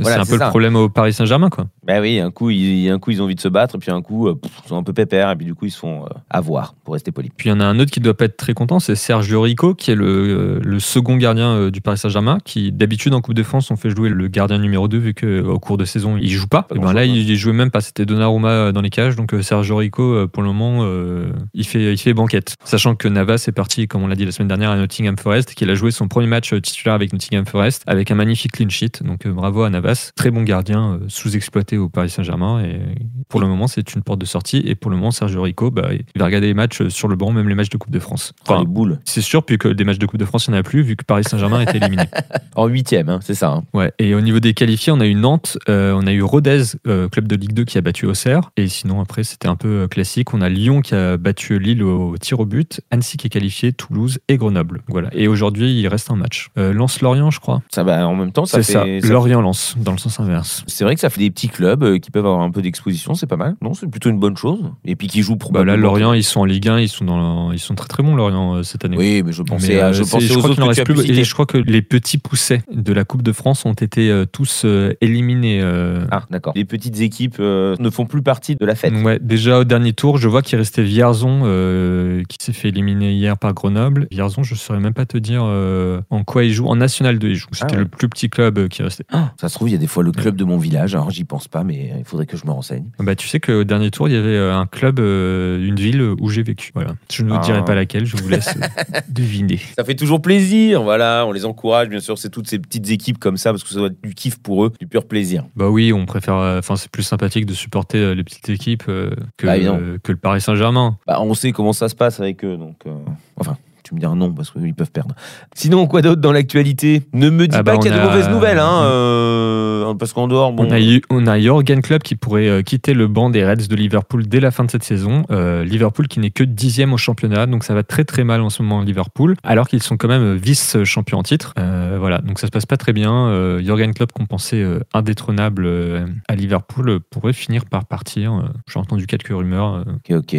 c'est 0.00 0.12
un 0.12 0.24
c'est 0.24 0.32
peu 0.32 0.38
ça. 0.38 0.44
le 0.44 0.50
problème 0.50 0.76
au 0.76 0.88
Paris 0.88 1.12
Saint-Germain, 1.12 1.50
quoi. 1.50 1.66
Bah 1.84 2.00
oui, 2.00 2.20
un 2.20 2.30
coup, 2.30 2.50
ils, 2.50 2.88
un 2.90 2.98
coup 2.98 3.10
ils 3.10 3.20
ont 3.20 3.24
envie 3.24 3.34
de 3.34 3.40
se 3.40 3.48
battre, 3.48 3.76
puis 3.78 3.90
un 3.90 4.02
coup, 4.02 4.32
pff, 4.34 4.52
ils 4.64 4.68
sont 4.68 4.76
un 4.76 4.82
peu 4.82 4.92
pépères, 4.92 5.30
et 5.30 5.36
puis 5.36 5.46
du 5.46 5.54
coup 5.54 5.66
ils 5.66 5.70
se 5.70 5.78
font 5.78 6.04
euh, 6.04 6.08
avoir, 6.30 6.74
pour 6.84 6.94
rester 6.94 7.10
poli. 7.12 7.30
Puis 7.36 7.48
il 7.48 7.52
y 7.52 7.54
en 7.54 7.60
a 7.60 7.64
un 7.64 7.78
autre 7.80 7.90
qui 7.90 8.00
doit 8.00 8.16
pas 8.16 8.26
être 8.26 8.36
très 8.36 8.54
content, 8.54 8.78
c'est 8.78 8.94
Sergio 8.94 9.40
Rico, 9.42 9.74
qui 9.74 9.90
est 9.90 9.94
le, 9.96 10.49
le 10.62 10.80
second 10.80 11.16
gardien 11.16 11.50
euh, 11.54 11.70
du 11.70 11.80
Paris 11.80 11.98
Saint-Germain, 11.98 12.38
qui 12.44 12.72
d'habitude 12.72 13.14
en 13.14 13.20
Coupe 13.20 13.34
de 13.34 13.42
France, 13.42 13.70
on 13.70 13.76
fait 13.76 13.90
jouer 13.90 14.08
le 14.08 14.28
gardien 14.28 14.58
numéro 14.58 14.88
2, 14.88 14.98
vu 14.98 15.14
qu'au 15.14 15.58
cours 15.58 15.76
de 15.76 15.84
saison, 15.84 16.16
il 16.16 16.30
joue 16.30 16.48
pas. 16.48 16.66
Et 16.74 16.78
ben 16.78 16.92
là, 16.92 17.04
il, 17.04 17.28
il 17.28 17.36
jouait 17.36 17.52
même 17.52 17.70
pas, 17.70 17.80
c'était 17.80 18.06
Donnarumma 18.06 18.48
euh, 18.48 18.72
dans 18.72 18.80
les 18.80 18.90
cages, 18.90 19.16
donc 19.16 19.34
euh, 19.34 19.42
Sergio 19.42 19.76
Rico, 19.76 20.02
euh, 20.02 20.26
pour 20.26 20.42
le 20.42 20.48
moment, 20.48 20.80
euh, 20.82 21.32
il, 21.54 21.66
fait, 21.66 21.92
il 21.92 21.98
fait 21.98 22.14
banquette. 22.14 22.54
Sachant 22.64 22.94
que 22.94 23.08
Navas 23.08 23.44
est 23.48 23.52
parti, 23.52 23.86
comme 23.88 24.02
on 24.02 24.06
l'a 24.08 24.16
dit 24.16 24.24
la 24.24 24.32
semaine 24.32 24.48
dernière, 24.48 24.70
à 24.70 24.76
Nottingham 24.76 25.16
Forest, 25.18 25.54
qu'il 25.54 25.70
a 25.70 25.74
joué 25.74 25.90
son 25.90 26.08
premier 26.08 26.26
match 26.26 26.52
euh, 26.52 26.60
titulaire 26.60 26.94
avec 26.94 27.12
Nottingham 27.12 27.46
Forest, 27.46 27.82
avec 27.86 28.10
un 28.10 28.14
magnifique 28.14 28.52
clean 28.52 28.68
sheet. 28.68 29.02
Donc 29.04 29.26
euh, 29.26 29.32
bravo 29.32 29.62
à 29.62 29.70
Navas, 29.70 30.12
très 30.16 30.30
bon 30.30 30.42
gardien, 30.42 30.94
euh, 30.94 31.04
sous-exploité 31.08 31.76
au 31.78 31.88
Paris 31.88 32.10
Saint-Germain. 32.10 32.62
Et 32.64 32.80
pour 33.28 33.40
le 33.40 33.46
moment, 33.46 33.66
c'est 33.66 33.94
une 33.94 34.02
porte 34.02 34.20
de 34.20 34.26
sortie. 34.26 34.62
Et 34.64 34.74
pour 34.74 34.90
le 34.90 34.96
moment, 34.96 35.10
Sergio 35.10 35.42
Rico, 35.42 35.70
bah, 35.70 35.88
il 35.92 36.18
va 36.18 36.26
regarder 36.26 36.46
les 36.48 36.54
matchs 36.54 36.82
euh, 36.82 36.90
sur 36.90 37.08
le 37.08 37.16
banc, 37.16 37.30
même 37.32 37.48
les 37.48 37.54
matchs 37.54 37.70
de 37.70 37.76
Coupe 37.76 37.92
de 37.92 37.98
France. 37.98 38.32
Enfin, 38.42 38.54
Enfin, 38.54 38.60
les 38.62 38.66
boules. 38.66 38.98
c'est 39.04 39.20
sûr, 39.20 39.44
puisque 39.44 39.68
des 39.68 39.84
matchs 39.84 39.98
de 39.98 40.06
Coupe 40.06 40.18
de 40.18 40.24
France, 40.24 40.39
il 40.48 40.52
n'y 40.52 40.56
en 40.56 40.60
a 40.60 40.62
plus, 40.62 40.82
vu 40.82 40.96
que 40.96 41.04
Paris 41.04 41.24
Saint-Germain 41.24 41.58
a 41.60 41.62
été 41.62 41.76
éliminé. 41.76 42.04
En 42.56 42.66
huitième, 42.66 43.08
hein, 43.08 43.20
c'est 43.22 43.34
ça. 43.34 43.48
hein. 43.52 43.62
Ouais. 43.72 43.92
Et 43.98 44.14
au 44.14 44.20
niveau 44.20 44.40
des 44.40 44.52
qualifiés, 44.54 44.92
on 44.92 45.00
a 45.00 45.06
eu 45.06 45.14
Nantes, 45.14 45.56
euh, 45.68 45.94
on 45.96 46.06
a 46.06 46.12
eu 46.12 46.20
Rodez, 46.20 46.62
euh, 46.86 47.08
club 47.08 47.26
de 47.28 47.36
Ligue 47.36 47.52
2 47.54 47.64
qui 47.64 47.78
a 47.78 47.80
battu 47.80 48.06
Auxerre. 48.06 48.50
Et 48.56 48.66
sinon, 48.68 49.00
après, 49.00 49.22
c'était 49.22 49.46
un 49.48 49.54
peu 49.56 49.68
euh, 49.68 49.88
classique. 49.88 50.34
On 50.34 50.42
a 50.42 50.48
Lyon 50.48 50.80
qui 50.82 50.94
a 50.94 51.16
battu 51.16 51.58
Lille 51.60 51.82
au, 51.82 52.16
tir 52.18 52.40
au 52.40 52.44
but, 52.44 52.80
Annecy 52.90 53.16
qui 53.16 53.28
est 53.28 53.30
qualifié, 53.30 53.72
Toulouse 53.72 54.18
et 54.28 54.36
Grenoble. 54.36 54.82
Voilà. 54.88 55.08
Et 55.12 55.28
aujourd'hui, 55.28 55.72
il 55.80 55.86
reste 55.88 56.10
un 56.10 56.16
match. 56.16 56.48
Euh, 56.58 56.72
Lens-Lorient, 56.74 57.30
je 57.30 57.40
crois. 57.40 57.62
Ça, 57.70 57.84
bah, 57.84 58.06
en 58.06 58.16
même 58.16 58.32
temps, 58.32 58.44
ça 58.44 58.62
C'est 58.62 58.72
fait. 58.72 59.00
ça. 59.00 59.08
Lorient-Lens, 59.08 59.76
dans 59.78 59.92
le 59.92 59.98
sens 59.98 60.18
inverse. 60.20 60.64
C'est 60.66 60.84
vrai 60.84 60.94
que 60.96 61.00
ça 61.00 61.08
fait 61.08 61.20
des 61.20 61.30
petits 61.30 61.48
clubs 61.48 61.98
qui 62.00 62.10
peuvent 62.10 62.26
avoir 62.26 62.42
un 62.42 62.50
peu 62.50 62.60
d'exposition, 62.62 63.14
c'est 63.14 63.26
pas 63.28 63.36
mal. 63.36 63.54
Non, 63.62 63.74
c'est 63.74 63.86
plutôt 63.88 64.10
une 64.10 64.18
bonne 64.18 64.36
chose. 64.36 64.58
Et 64.84 64.96
puis 64.96 65.06
qui 65.06 65.22
jouent 65.22 65.34
Bah 65.36 65.38
probablement. 65.46 65.76
là, 65.76 65.80
Lorient, 65.82 66.12
ils 66.14 66.24
sont 66.24 66.40
en 66.40 66.44
Ligue 66.44 66.68
1, 66.68 66.80
ils 66.80 66.88
sont, 66.88 67.04
dans, 67.04 67.52
ils 67.52 67.58
sont 67.60 67.76
très 67.76 67.88
très 67.88 68.02
bons, 68.02 68.16
Lorient, 68.16 68.62
cette 68.64 68.84
année. 68.84 68.96
Oui, 68.98 69.22
mais 69.24 69.32
je 69.32 69.42
pensais, 69.42 69.74
Mais, 69.74 69.80
à, 69.80 69.92
je 69.92 70.02
pensais 70.02 70.29
je 70.32 70.36
aux 70.36 70.38
crois 70.38 70.50
autres 70.50 70.54
qu'il 70.60 70.64
en 70.64 70.68
que 70.68 70.74
tu 70.74 70.80
reste 70.80 70.80
as 70.80 70.84
plus. 70.84 70.94
pu 70.94 71.00
citer. 71.08 71.20
Et 71.20 71.24
je 71.24 71.32
crois 71.34 71.46
que 71.46 71.58
les 71.58 71.82
petits 71.82 72.18
poussets 72.18 72.62
de 72.72 72.92
la 72.92 73.04
Coupe 73.04 73.22
de 73.22 73.32
France 73.32 73.64
ont 73.66 73.72
été 73.72 74.10
euh, 74.10 74.24
tous 74.26 74.62
euh, 74.64 74.94
éliminés. 75.00 75.60
euh, 75.62 76.04
Ah, 76.10 76.24
d'accord. 76.30 76.52
Les 76.56 76.64
petites 76.64 77.00
équipes 77.00 77.36
euh, 77.40 77.76
ne 77.78 77.90
font 77.90 78.06
plus 78.06 78.22
partie 78.22 78.56
de 78.56 78.64
la 78.64 78.74
fête. 78.74 78.92
Ouais, 78.94 79.18
déjà 79.20 79.58
au 79.60 79.64
dernier 79.64 79.92
tour, 79.92 80.18
je 80.18 80.28
vois 80.28 80.42
qu'il 80.42 80.58
restait 80.58 80.82
Vierzon 80.82 81.42
euh, 81.44 82.22
qui 82.28 82.36
s'est 82.40 82.52
fait 82.52 82.68
éliminer 82.68 83.12
hier 83.12 83.36
par 83.38 83.52
Grenoble. 83.54 84.06
Vierzon, 84.10 84.42
je 84.42 84.54
saurais 84.54 84.80
même 84.80 84.94
pas 84.94 85.06
te 85.06 85.18
dire 85.18 85.42
euh, 85.44 86.00
en 86.10 86.24
quoi 86.24 86.44
il 86.44 86.52
joue. 86.52 86.66
En 86.66 86.76
National 86.76 87.18
2, 87.18 87.28
il 87.28 87.34
joue. 87.34 87.48
C'était 87.52 87.66
Ah 87.70 87.72
ouais. 87.74 87.78
le 87.80 87.84
plus 87.88 88.08
petit 88.08 88.28
club 88.30 88.58
euh, 88.58 88.68
qui 88.68 88.82
restait. 88.82 89.04
Ah, 89.12 89.32
ça 89.40 89.48
se 89.48 89.54
trouve, 89.54 89.68
il 89.68 89.72
y 89.72 89.74
a 89.74 89.78
des 89.78 89.86
fois 89.86 90.02
le 90.02 90.12
club 90.12 90.36
de 90.36 90.44
mon 90.44 90.58
village. 90.58 90.94
Alors, 90.94 91.10
j'y 91.10 91.24
pense 91.24 91.48
pas, 91.48 91.62
mais 91.64 91.92
il 91.98 92.04
faudrait 92.04 92.26
que 92.26 92.36
je 92.36 92.44
me 92.46 92.50
renseigne. 92.50 92.84
Bah, 92.98 93.14
tu 93.14 93.28
sais 93.28 93.40
qu'au 93.40 93.64
dernier 93.64 93.90
tour, 93.90 94.08
il 94.08 94.14
y 94.14 94.16
avait 94.18 94.28
euh, 94.36 94.54
un 94.56 94.66
club, 94.66 94.98
euh, 95.00 95.64
une 95.66 95.76
ville 95.76 96.02
où 96.02 96.28
j'ai 96.28 96.42
vécu. 96.42 96.70
Voilà. 96.74 96.94
Je 97.12 97.22
ne 97.22 97.28
vous 97.30 97.36
Ah. 97.36 97.44
dirai 97.44 97.64
pas 97.64 97.74
laquelle, 97.74 98.06
je 98.06 98.16
vous 98.16 98.28
laisse 98.28 98.48
euh, 98.56 99.00
deviner. 99.08 99.60
Ça 99.76 99.84
fait 99.84 99.94
toujours 99.94 100.09
plaisir, 100.18 100.82
voilà. 100.82 101.24
On 101.26 101.32
les 101.32 101.44
encourage, 101.44 101.88
bien 101.88 102.00
sûr. 102.00 102.18
C'est 102.18 102.30
toutes 102.30 102.48
ces 102.48 102.58
petites 102.58 102.90
équipes 102.90 103.18
comme 103.18 103.36
ça 103.36 103.50
parce 103.52 103.62
que 103.62 103.68
ça 103.70 103.76
doit 103.76 103.86
être 103.88 104.02
du 104.02 104.14
kiff 104.14 104.38
pour 104.38 104.64
eux, 104.64 104.72
du 104.80 104.86
pur 104.86 105.04
plaisir. 105.06 105.44
Bah 105.54 105.68
oui, 105.68 105.92
on 105.92 106.06
préfère. 106.06 106.34
euh, 106.36 106.58
Enfin, 106.58 106.76
c'est 106.76 106.90
plus 106.90 107.02
sympathique 107.04 107.46
de 107.46 107.54
supporter 107.54 107.98
euh, 107.98 108.14
les 108.14 108.24
petites 108.24 108.48
équipes 108.48 108.84
euh, 108.88 109.10
que, 109.36 109.46
Bah, 109.46 109.56
que 110.02 110.12
le 110.12 110.18
Paris 110.18 110.40
Saint-Germain. 110.40 110.98
Bah, 111.06 111.18
on 111.20 111.34
sait 111.34 111.52
comment 111.52 111.72
ça 111.72 111.88
se 111.88 111.94
passe 111.94 112.18
avec 112.18 112.44
eux, 112.44 112.56
donc. 112.56 112.76
euh, 112.86 112.90
Enfin. 113.36 113.56
Tu 113.82 113.94
me 113.96 114.00
diras 114.00 114.14
non 114.14 114.30
parce 114.32 114.50
qu'ils 114.52 114.74
peuvent 114.74 114.92
perdre. 114.92 115.16
Sinon, 115.52 115.88
quoi 115.88 116.00
d'autre 116.00 116.20
dans 116.20 116.30
l'actualité? 116.30 117.02
Ne 117.12 117.28
me 117.28 117.48
dis 117.48 117.56
Ah 117.58 117.64
pas 117.64 117.72
bah, 117.74 117.78
qu'il 117.82 117.90
y 117.90 117.94
a 117.94 117.98
de 117.98 118.04
mauvaises 118.04 118.28
nouvelles, 118.28 118.58
hein, 118.60 118.82
euh, 118.84 119.59
parce 119.98 120.12
qu'en 120.12 120.28
dehors, 120.28 120.52
bon. 120.52 120.66
On, 120.66 120.70
a 120.70 120.80
eu, 120.80 121.02
on 121.10 121.26
a 121.26 121.38
Jürgen 121.38 121.82
Klopp 121.82 122.02
qui 122.02 122.14
pourrait 122.16 122.48
euh, 122.48 122.62
quitter 122.62 122.94
le 122.94 123.06
banc 123.08 123.30
des 123.30 123.44
Reds 123.44 123.68
de 123.68 123.76
Liverpool 123.76 124.26
dès 124.26 124.40
la 124.40 124.50
fin 124.50 124.64
de 124.64 124.70
cette 124.70 124.84
saison. 124.84 125.24
Euh, 125.30 125.64
Liverpool 125.64 126.08
qui 126.08 126.20
n'est 126.20 126.30
que 126.30 126.44
dixième 126.44 126.92
au 126.92 126.96
championnat, 126.96 127.46
donc 127.46 127.64
ça 127.64 127.74
va 127.74 127.82
très 127.82 128.04
très 128.04 128.24
mal 128.24 128.40
en 128.40 128.50
ce 128.50 128.62
moment 128.62 128.82
Liverpool, 128.82 129.36
alors 129.42 129.68
qu'ils 129.68 129.82
sont 129.82 129.96
quand 129.96 130.08
même 130.08 130.34
vice-champions 130.36 131.18
en 131.18 131.22
titre. 131.22 131.54
Euh, 131.58 131.96
voilà, 131.98 132.18
donc 132.18 132.38
ça 132.38 132.46
se 132.46 132.52
passe 132.52 132.66
pas 132.66 132.76
très 132.76 132.92
bien. 132.92 133.12
Euh, 133.28 133.60
Jürgen 133.62 133.92
Klopp, 133.94 134.12
qu'on 134.12 134.26
pensait 134.26 134.62
euh, 134.62 134.80
indétrônable 134.94 135.64
euh, 135.66 136.06
à 136.28 136.34
Liverpool, 136.34 136.88
euh, 136.88 137.00
pourrait 137.10 137.32
finir 137.32 137.64
par 137.66 137.84
partir. 137.86 138.34
Euh, 138.34 138.48
J'ai 138.72 138.78
entendu 138.78 139.06
quelques 139.06 139.28
rumeurs. 139.28 139.74
euh. 139.74 139.82
Ok, 139.96 140.18
ok. 140.18 140.34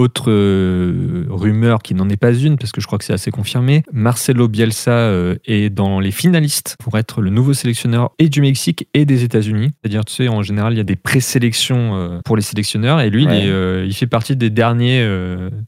Autre 0.00 0.30
euh, 0.30 1.26
rumeur 1.28 1.80
qui 1.82 1.94
n'en 1.94 2.08
est 2.08 2.16
pas 2.16 2.32
une, 2.32 2.56
parce 2.56 2.72
que 2.72 2.80
je 2.80 2.86
crois 2.86 2.98
que 2.98 3.04
c'est 3.04 3.12
assez 3.12 3.30
confirmé, 3.30 3.82
Marcelo 3.92 4.48
Bielsa 4.48 4.92
euh, 4.92 5.34
est 5.44 5.68
dans 5.68 6.00
les 6.00 6.10
finalistes 6.10 6.76
pour 6.82 6.96
être 6.96 7.20
le 7.20 7.28
nouveau 7.28 7.52
sélectionneur 7.52 8.10
et 8.18 8.30
du 8.30 8.40
Mexique 8.40 8.88
et 8.94 9.04
des 9.04 9.24
États-Unis. 9.24 9.72
C'est-à-dire, 9.82 10.06
tu 10.06 10.14
sais, 10.14 10.28
en 10.28 10.42
général, 10.42 10.72
il 10.72 10.78
y 10.78 10.80
a 10.80 10.84
des 10.84 10.96
présélections 10.96 11.96
euh, 11.96 12.20
pour 12.24 12.36
les 12.36 12.42
sélectionneurs, 12.42 13.00
et 13.00 13.10
lui, 13.10 13.26
Ouais. 13.26 13.42
il, 13.44 13.48
est, 13.50 13.86
il 13.88 13.92
fait 13.92 14.06
partie 14.06 14.36
des 14.36 14.48
derniers 14.48 15.06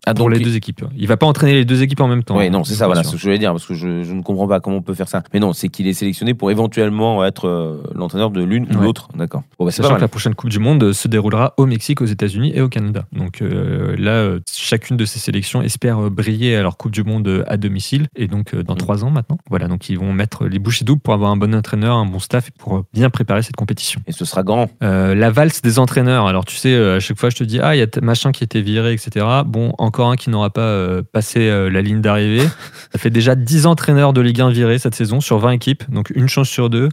Ah, 0.06 0.14
pour 0.14 0.31
les 0.31 0.38
il- 0.38 0.44
deux 0.44 0.56
équipes. 0.56 0.82
Il 0.96 1.06
va 1.06 1.19
pas 1.19 1.26
entraîner 1.26 1.52
les 1.52 1.64
deux 1.67 1.82
équipes 1.82 2.00
en 2.00 2.08
même 2.08 2.25
temps. 2.25 2.38
Oui, 2.38 2.46
hein, 2.46 2.50
non, 2.50 2.64
c'est 2.64 2.73
je 2.73 2.79
ça, 2.79 2.87
voilà, 2.87 3.02
c'est 3.02 3.11
ce 3.11 3.12
que 3.17 3.19
je 3.19 3.25
voulais 3.25 3.38
dire, 3.38 3.50
parce 3.52 3.67
que 3.67 3.75
je, 3.75 4.02
je 4.02 4.12
ne 4.14 4.23
comprends 4.23 4.49
pas 4.49 4.61
comment 4.61 4.79
on 4.79 4.82
peut 4.82 4.94
faire 4.94 5.08
ça. 5.08 5.23
Mais 5.34 5.40
non, 5.40 5.52
c'est 5.52 5.69
qu'il 5.69 5.87
est 5.87 5.93
sélectionné 5.93 6.32
pour 6.32 6.50
éventuellement 6.50 7.23
être 7.25 7.82
l'entraîneur 7.94 8.31
de 8.31 8.43
l'une 8.43 8.67
ou 8.75 8.81
l'autre, 8.81 9.08
d'accord. 9.14 9.43
Bon, 9.58 9.67
bah, 9.67 9.70
c'est 9.70 9.82
Sachant 9.82 9.96
que 9.96 10.00
la 10.00 10.08
prochaine 10.08 10.34
Coupe 10.34 10.49
du 10.50 10.58
Monde 10.58 10.93
se 10.94 11.06
déroulera 11.08 11.52
au 11.58 11.67
Mexique, 11.67 12.00
aux 12.00 12.06
États-Unis 12.06 12.52
et 12.55 12.62
au 12.62 12.69
Canada. 12.70 13.05
Donc 13.12 13.43
euh, 13.43 13.94
là, 14.22 14.28
euh, 14.28 14.40
chacune 14.52 14.96
de 14.96 15.04
ces 15.04 15.19
sélections 15.19 15.62
espère 15.62 15.98
euh, 15.98 16.10
briller 16.10 16.56
à 16.56 16.62
leur 16.62 16.76
Coupe 16.76 16.92
du 16.92 17.04
Monde 17.04 17.26
euh, 17.28 17.44
à 17.46 17.56
domicile. 17.56 18.06
Et 18.16 18.26
donc 18.28 18.54
dans 18.54 18.74
Mm. 18.74 18.78
trois 18.78 19.04
ans 19.04 19.10
maintenant. 19.10 19.38
Voilà, 19.50 19.69
donc 19.69 19.88
ils 19.88 19.98
vont 19.98 20.12
mettre 20.12 20.46
les 20.46 20.58
bouchées 20.58 20.84
doubles 20.84 21.00
pour 21.00 21.14
avoir 21.14 21.30
un 21.30 21.36
bon 21.36 21.54
entraîneur, 21.54 21.96
un 21.96 22.06
bon 22.06 22.19
staff 22.19 22.48
et 22.48 22.52
pour 22.58 22.84
bien 22.92 23.10
préparer 23.10 23.42
cette 23.42 23.56
compétition. 23.56 24.00
Et 24.06 24.12
ce 24.12 24.24
sera 24.24 24.42
grand. 24.42 24.70
Euh, 24.82 25.14
la 25.14 25.30
valse 25.30 25.62
des 25.62 25.78
entraîneurs. 25.78 26.26
Alors 26.26 26.44
tu 26.44 26.56
sais, 26.56 26.74
à 26.74 27.00
chaque 27.00 27.19
fois 27.19 27.30
je 27.30 27.36
te 27.36 27.44
dis, 27.44 27.60
ah, 27.60 27.74
il 27.76 27.78
y 27.78 27.82
a 27.82 27.86
machin 28.02 28.32
qui 28.32 28.44
été 28.44 28.62
viré, 28.62 28.92
etc. 28.92 29.26
Bon, 29.46 29.74
encore 29.78 30.10
un 30.10 30.16
qui 30.16 30.30
n'aura 30.30 30.50
pas 30.50 30.62
euh, 30.62 31.02
passé 31.12 31.48
euh, 31.48 31.70
la 31.70 31.82
ligne 31.82 32.00
d'arrivée. 32.00 32.46
Ça 32.93 32.98
fait 32.98 33.10
déjà 33.10 33.34
10 33.34 33.67
entraîneurs 33.67 34.12
de 34.12 34.20
Ligue 34.20 34.41
1 34.41 34.50
virés 34.50 34.79
cette 34.79 34.94
saison 34.94 35.20
sur 35.20 35.38
20 35.38 35.52
équipes, 35.52 35.84
donc 35.91 36.10
une 36.14 36.29
chance 36.29 36.48
sur 36.48 36.70
deux. 36.70 36.88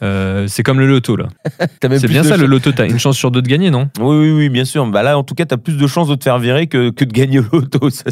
C'est 0.46 0.62
comme 0.62 0.80
le 0.80 0.86
loto 0.86 1.16
là. 1.16 1.28
C'est 1.82 2.08
bien 2.08 2.22
ça 2.22 2.36
le 2.36 2.46
loto, 2.46 2.72
t'as 2.72 2.86
une 2.86 2.98
chance 2.98 3.16
sur 3.16 3.30
deux 3.30 3.42
de 3.42 3.48
gagner, 3.48 3.70
non? 3.70 3.88
Oui, 4.00 4.16
oui, 4.16 4.30
oui, 4.32 4.48
bien 4.48 4.64
sûr. 4.64 4.86
Bah 4.86 5.02
là, 5.02 5.16
en 5.16 5.22
tout 5.22 5.34
cas, 5.34 5.44
t'as 5.44 5.56
plus 5.56 5.76
de 5.76 5.86
chances 5.86 6.08
de 6.08 6.14
te 6.14 6.24
faire 6.24 6.38
virer 6.38 6.63
que, 6.66 6.90
que 6.90 7.04
de 7.04 7.12
gagner 7.12 7.38
au 7.40 7.44
loto. 7.52 7.90
Ça, 7.90 8.04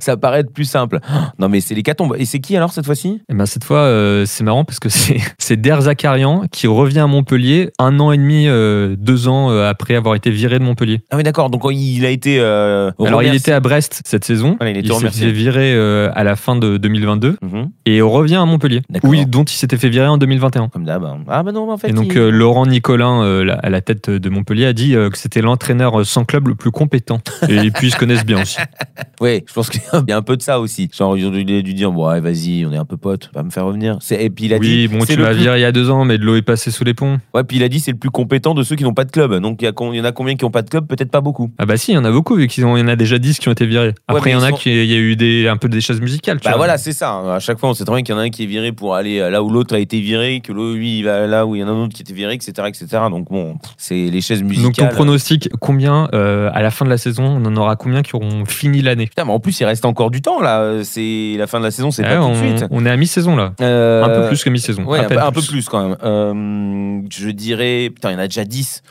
ça 0.00 0.16
paraît 0.16 0.40
être 0.40 0.52
plus 0.52 0.64
simple. 0.64 0.98
Non, 1.38 1.48
mais 1.48 1.60
c'est 1.60 1.74
les 1.74 1.82
catombes. 1.82 2.14
Et 2.18 2.24
c'est 2.26 2.38
qui 2.40 2.56
alors 2.56 2.72
cette 2.72 2.86
fois-ci? 2.86 3.20
Eh 3.28 3.34
ben 3.34 3.46
cette 3.46 3.64
fois, 3.64 3.78
euh, 3.78 4.24
c'est 4.26 4.44
marrant 4.44 4.64
parce 4.64 4.78
que 4.78 4.88
c'est 5.38 5.56
Der 5.56 5.80
Zakarian 5.82 6.44
qui 6.52 6.66
revient 6.66 7.00
à 7.00 7.06
Montpellier 7.06 7.70
un 7.78 7.98
an 8.00 8.12
et 8.12 8.16
demi, 8.18 8.46
euh, 8.46 8.94
deux 8.98 9.26
ans 9.28 9.50
euh, 9.50 9.68
après 9.68 9.94
avoir 9.96 10.14
été 10.14 10.30
viré 10.30 10.58
de 10.58 10.64
Montpellier. 10.64 11.00
Ah 11.10 11.16
oui, 11.16 11.22
d'accord. 11.22 11.50
Donc 11.50 11.62
il 11.72 12.04
a 12.04 12.10
été. 12.10 12.38
euh, 12.40 12.90
Alors 13.04 13.22
il 13.22 13.34
était 13.34 13.52
à 13.52 13.60
Brest 13.60 14.02
cette 14.04 14.24
saison. 14.24 14.56
Voilà, 14.60 14.78
il 14.78 14.86
s'est 15.12 15.32
euh, 15.56 16.10
à 16.14 16.24
la 16.24 16.36
fin 16.36 16.56
de 16.56 16.76
2022 16.76 17.36
Mhm. 17.42 17.68
et 17.86 18.00
revient 18.00 18.36
à 18.36 18.44
Montpellier. 18.44 18.82
Oui, 19.02 19.26
dont 19.26 19.44
il 19.44 19.54
s'était 19.56 19.76
fait 19.76 19.88
virer 19.88 20.06
en 20.06 20.18
2021. 20.18 20.68
Comme 20.68 20.84
d'hab. 20.84 21.04
hein. 21.04 21.18
Ah 21.28 21.42
bah 21.42 21.52
non, 21.52 21.70
en 21.70 21.76
fait. 21.76 21.88
Et 21.88 21.92
donc 21.92 22.12
il- 22.14 22.28
Laurent 22.28 22.66
Nicolin, 22.66 23.22
à 23.62 23.70
la 23.70 23.80
tête 23.80 24.10
de 24.10 24.28
Montpellier, 24.30 24.66
a 24.66 24.72
dit 24.72 24.92
que 24.92 25.18
c'était 25.18 25.40
l'entraîneur 25.42 26.04
sans 26.06 26.24
club 26.24 26.48
le 26.48 26.54
plus 26.54 26.70
compétent. 26.70 27.20
Et 27.48 27.70
puis 27.70 27.90
connaissent 27.96 28.24
bien 28.26 28.42
aussi. 28.42 28.58
Ouais, 29.24 29.42
je 29.48 29.52
pense 29.54 29.70
qu'il 29.70 29.80
y 30.08 30.12
a 30.12 30.16
un 30.16 30.22
peu 30.22 30.36
de 30.36 30.42
ça 30.42 30.60
aussi. 30.60 30.90
Genre, 30.94 31.16
ils 31.16 31.26
ont 31.26 31.30
dû, 31.30 31.44
dû 31.44 31.74
dire, 31.74 31.90
bon, 31.90 32.08
ouais, 32.10 32.20
vas-y, 32.20 32.66
on 32.66 32.72
est 32.72 32.76
un 32.76 32.84
peu 32.84 32.98
potes, 32.98 33.30
va 33.34 33.42
me 33.42 33.48
faire 33.50 33.64
revenir. 33.64 33.98
Et 34.10 34.28
puis 34.28 34.44
il 34.44 34.54
a 34.54 34.58
oui, 34.58 34.86
dit, 34.86 34.88
bon, 34.88 35.04
tu 35.04 35.16
m'as 35.16 35.28
plus- 35.30 35.38
viré 35.38 35.58
il 35.58 35.62
y 35.62 35.64
a 35.64 35.72
deux 35.72 35.88
ans, 35.90 36.04
mais 36.04 36.18
de 36.18 36.24
l'eau 36.24 36.36
est 36.36 36.42
passée 36.42 36.70
sous 36.70 36.84
les 36.84 36.92
ponts. 36.92 37.18
Ouais, 37.32 37.42
puis 37.42 37.56
il 37.56 37.62
a 37.62 37.68
dit, 37.68 37.80
c'est 37.80 37.92
le 37.92 37.96
plus 37.96 38.10
compétent 38.10 38.52
de 38.54 38.62
ceux 38.62 38.76
qui 38.76 38.84
n'ont 38.84 38.92
pas 38.92 39.04
de 39.04 39.10
club. 39.10 39.34
Donc 39.40 39.62
il 39.62 39.64
y, 39.64 39.68
en 40.00 40.04
a 40.04 40.12
combien 40.12 40.34
qui 40.36 40.44
n'ont 40.44 40.50
pas 40.50 40.60
de 40.62 40.68
club? 40.68 40.86
Peut-être 40.86 41.10
pas 41.10 41.22
beaucoup. 41.22 41.50
Ah 41.58 41.64
bah 41.64 41.76
si, 41.78 41.92
il 41.92 41.94
y 41.94 41.98
en 41.98 42.04
a 42.04 42.10
beaucoup, 42.10 42.36
vu 42.36 42.48
qu'il 42.48 42.62
y 42.62 42.66
en 42.66 42.86
a 42.88 42.96
déjà 42.96 43.18
10 43.18 43.38
qui 43.38 43.48
ont 43.48 43.52
été 43.52 43.64
virés. 43.66 43.94
Après, 44.08 44.30
il 44.30 44.32
y 44.34 44.36
en 44.36 44.42
a 44.42 44.50
sont- 44.50 44.56
qui, 44.56 44.70
il 44.70 44.90
y 44.90 44.94
a 44.94 44.98
eu 44.98 45.16
des, 45.16 45.48
un 45.48 45.56
peu 45.56 45.68
des 45.70 45.80
choses 45.80 46.00
musicales. 46.02 46.38
tu 46.38 46.44
Bah 46.44 46.50
vois. 46.50 46.58
voilà, 46.58 46.76
c'est 46.76 46.92
ça. 46.92 47.34
À 47.34 47.38
chaque 47.40 47.58
fois, 47.58 47.70
on 47.70 47.74
sait 47.74 47.84
très 47.84 47.94
bien 47.94 48.02
qu'il 48.02 48.14
y 48.14 48.18
en 48.18 48.20
a 48.20 48.24
un 48.24 48.30
qui 48.30 48.42
est 48.42 48.46
viré 48.46 48.72
pour 48.72 48.94
aller 48.94 49.18
là 49.30 49.42
où 49.42 49.48
l'autre 49.48 49.74
a 49.74 49.78
été 49.78 50.00
viré, 50.00 50.40
que 50.40 50.52
l'autre, 50.52 50.76
lui, 50.76 50.98
il 50.98 51.04
va 51.04 51.26
là 51.26 51.46
où 51.46 51.54
il 51.56 51.60
y 51.60 51.64
en 51.64 51.68
a 51.68 51.70
un 51.70 51.84
autre 51.84 51.94
qui 51.94 52.02
était 52.02 52.12
viré, 52.12 52.34
etc. 52.34 52.52
etc. 52.68 52.86
Donc 53.10 53.30
bon, 53.30 53.56
c'est 53.78 53.94
les 54.10 54.20
chaises 54.20 54.42
musicales. 54.42 54.64
Donc 54.64 54.74
ton 54.76 54.88
pronostic, 54.94 55.48
combien 55.60 56.08
euh, 56.12 56.50
à 56.52 56.60
la 56.62 56.70
fin 56.70 56.84
de 56.84 56.90
la 56.90 56.98
saison, 56.98 57.24
on 57.24 57.44
en 57.46 57.56
aura 57.56 57.76
combien 57.76 58.02
qui 58.02 58.14
auront 58.14 58.44
fini 58.44 58.82
l'année? 58.82 59.08
Putain, 59.14 59.26
mais 59.26 59.32
en 59.32 59.38
plus, 59.38 59.60
il 59.60 59.64
reste 59.64 59.84
encore 59.84 60.10
du 60.10 60.22
temps 60.22 60.40
là. 60.40 60.82
C'est 60.82 61.36
la 61.38 61.46
fin 61.46 61.60
de 61.60 61.64
la 61.64 61.70
saison, 61.70 61.92
c'est 61.92 62.02
Ouais, 62.02 62.08
pas 62.08 62.16
tout 62.16 62.22
on, 62.22 62.30
de 62.32 62.36
suite. 62.58 62.66
on 62.72 62.84
est 62.84 62.90
à 62.90 62.96
mi-saison 62.96 63.36
là. 63.36 63.52
Euh, 63.60 64.02
Un 64.02 64.08
peu 64.22 64.26
plus 64.26 64.42
que 64.42 64.50
mi-saison. 64.50 64.82
Ouais, 64.84 64.98
à 64.98 65.26
un, 65.26 65.30
peu- 65.30 65.40
plus 65.40 65.68
quand 65.68 65.88
même. 65.88 65.96
Euh, 66.02 67.00
je 67.10 67.28
dirais, 67.30 67.90
putain, 67.94 68.10
il 68.10 68.14
y 68.14 68.16
en 68.16 68.20
a 68.20 68.26
déjà 68.26 68.44
10. 68.44 68.82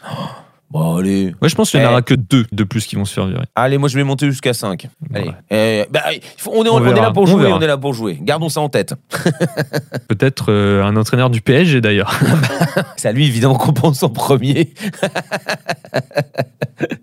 Bon, 0.72 0.96
allez. 0.96 1.36
Ouais, 1.42 1.50
je 1.50 1.56
pense 1.56 1.70
qu'il 1.70 1.82
n'y 1.82 1.86
en 1.86 1.90
Eh. 1.90 1.92
aura 1.92 2.02
que 2.02 2.14
deux 2.16 2.46
de 2.52 2.64
plus 2.64 2.88
qui 2.88 2.96
vont 2.96 3.06
se 3.06 3.14
faire 3.14 3.28
virer. 3.28 3.44
Allez, 3.54 3.78
moi 3.78 3.90
je 3.90 3.96
vais 3.98 4.04
monter 4.04 4.26
jusqu'à 4.26 4.54
5. 4.54 4.88
Allez. 5.14 5.28
Ouais. 5.28 5.34
Euh, 5.52 5.86
bah, 5.92 6.02
on, 6.48 6.64
est, 6.66 6.70
On 6.70 6.76
on 6.76 6.80
est 6.80 6.94
verra, 6.94 7.02
là 7.02 7.12
pour 7.12 7.28
jouer, 7.28 7.46
on 7.52 7.62
est 7.62 7.68
là 7.68 7.78
pour 7.78 7.94
jouer. 7.94 8.18
Gardons 8.22 8.50
ça 8.50 8.62
en 8.62 8.70
tête. 8.70 8.96
Peut-être 10.08 10.46
euh, 10.52 10.84
un 10.84 10.96
entraîneur 10.96 11.30
du 11.30 11.42
PSG 11.42 11.80
d'ailleurs. 11.82 12.18
C'est 12.98 13.10
à 13.10 13.12
lui 13.12 13.28
évidemment 13.28 13.56
qu'on 13.56 13.74
pense 13.74 14.02
en 14.02 14.10
premier. 14.10 14.74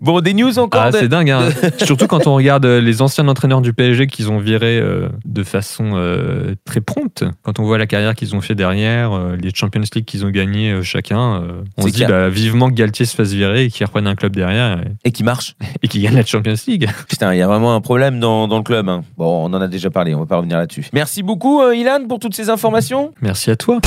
bon, 0.01 0.19
des 0.21 0.33
news 0.33 0.59
encore 0.59 0.81
Ah, 0.83 0.91
de- 0.91 0.97
c'est 0.97 1.07
dingue. 1.07 1.29
hein. 1.29 1.49
Surtout 1.77 2.07
quand 2.07 2.27
on 2.27 2.35
regarde 2.35 2.65
euh, 2.65 2.81
les 2.81 3.01
anciens 3.01 3.27
entraîneurs 3.27 3.61
du 3.61 3.71
PSG 3.73 4.07
qu'ils 4.07 4.29
ont 4.29 4.39
virés 4.39 4.79
euh, 4.79 5.07
de 5.25 5.43
façon 5.43 5.91
euh, 5.93 6.55
très 6.65 6.81
prompte. 6.81 7.23
Quand 7.43 7.59
on 7.59 7.63
voit 7.63 7.77
la 7.77 7.87
carrière 7.87 8.15
qu'ils 8.15 8.35
ont 8.35 8.41
fait 8.41 8.55
derrière, 8.55 9.13
euh, 9.13 9.35
les 9.41 9.51
Champions 9.53 9.81
League 9.95 10.05
qu'ils 10.05 10.25
ont 10.25 10.29
gagné 10.29 10.81
chacun, 10.83 11.43
on 11.77 11.83
se 11.87 11.91
dit 11.93 12.05
bah, 12.05 12.29
vivement 12.29 12.69
que 12.69 12.73
Galtier 12.75 13.05
se 13.05 13.15
fasse 13.15 13.31
virer 13.31 13.65
et 13.65 13.69
qu'il 13.69 13.85
reprenne 13.85 14.07
un 14.07 14.15
club 14.15 14.35
derrière 14.35 14.79
et, 14.79 15.07
Et 15.09 15.11
qui 15.11 15.23
marche. 15.23 15.55
et 15.83 15.87
qu'il 15.87 16.01
gagne 16.01 16.15
la 16.15 16.25
Champions 16.25 16.55
League. 16.67 16.89
Putain, 17.07 17.33
il 17.33 17.37
y 17.37 17.41
a 17.41 17.47
vraiment 17.47 17.73
un 17.75 17.81
problème 17.81 18.19
dans, 18.19 18.47
dans 18.47 18.57
le 18.57 18.63
club. 18.63 18.89
hein. 18.89 19.03
Bon, 19.17 19.45
on 19.49 19.53
en 19.53 19.61
a 19.61 19.67
déjà 19.67 19.89
parlé, 19.89 20.13
on 20.15 20.19
va 20.19 20.25
pas 20.25 20.37
revenir 20.37 20.57
là-dessus. 20.57 20.85
Merci 20.93 21.23
beaucoup, 21.23 21.61
Ilan, 21.71 22.05
pour 22.09 22.19
toutes 22.19 22.35
ces 22.35 22.49
informations. 22.49 23.13
Merci 23.21 23.51
à 23.51 23.55
toi. 23.55 23.79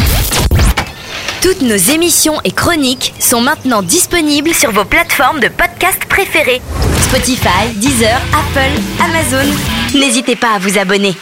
Toutes 1.42 1.62
nos 1.62 1.76
émissions 1.76 2.40
et 2.44 2.50
chroniques 2.50 3.14
sont 3.18 3.40
maintenant 3.40 3.82
disponibles 3.82 4.54
sur 4.54 4.70
vos 4.72 4.84
plateformes 4.84 5.40
de 5.40 5.48
podcast 5.48 6.04
préférées. 6.08 6.62
Spotify, 7.02 7.68
Deezer, 7.76 8.20
Apple, 8.32 8.80
Amazon. 9.02 9.50
N'hésitez 9.94 10.36
pas 10.36 10.54
à 10.54 10.58
vous 10.58 10.78
abonner. 10.78 11.14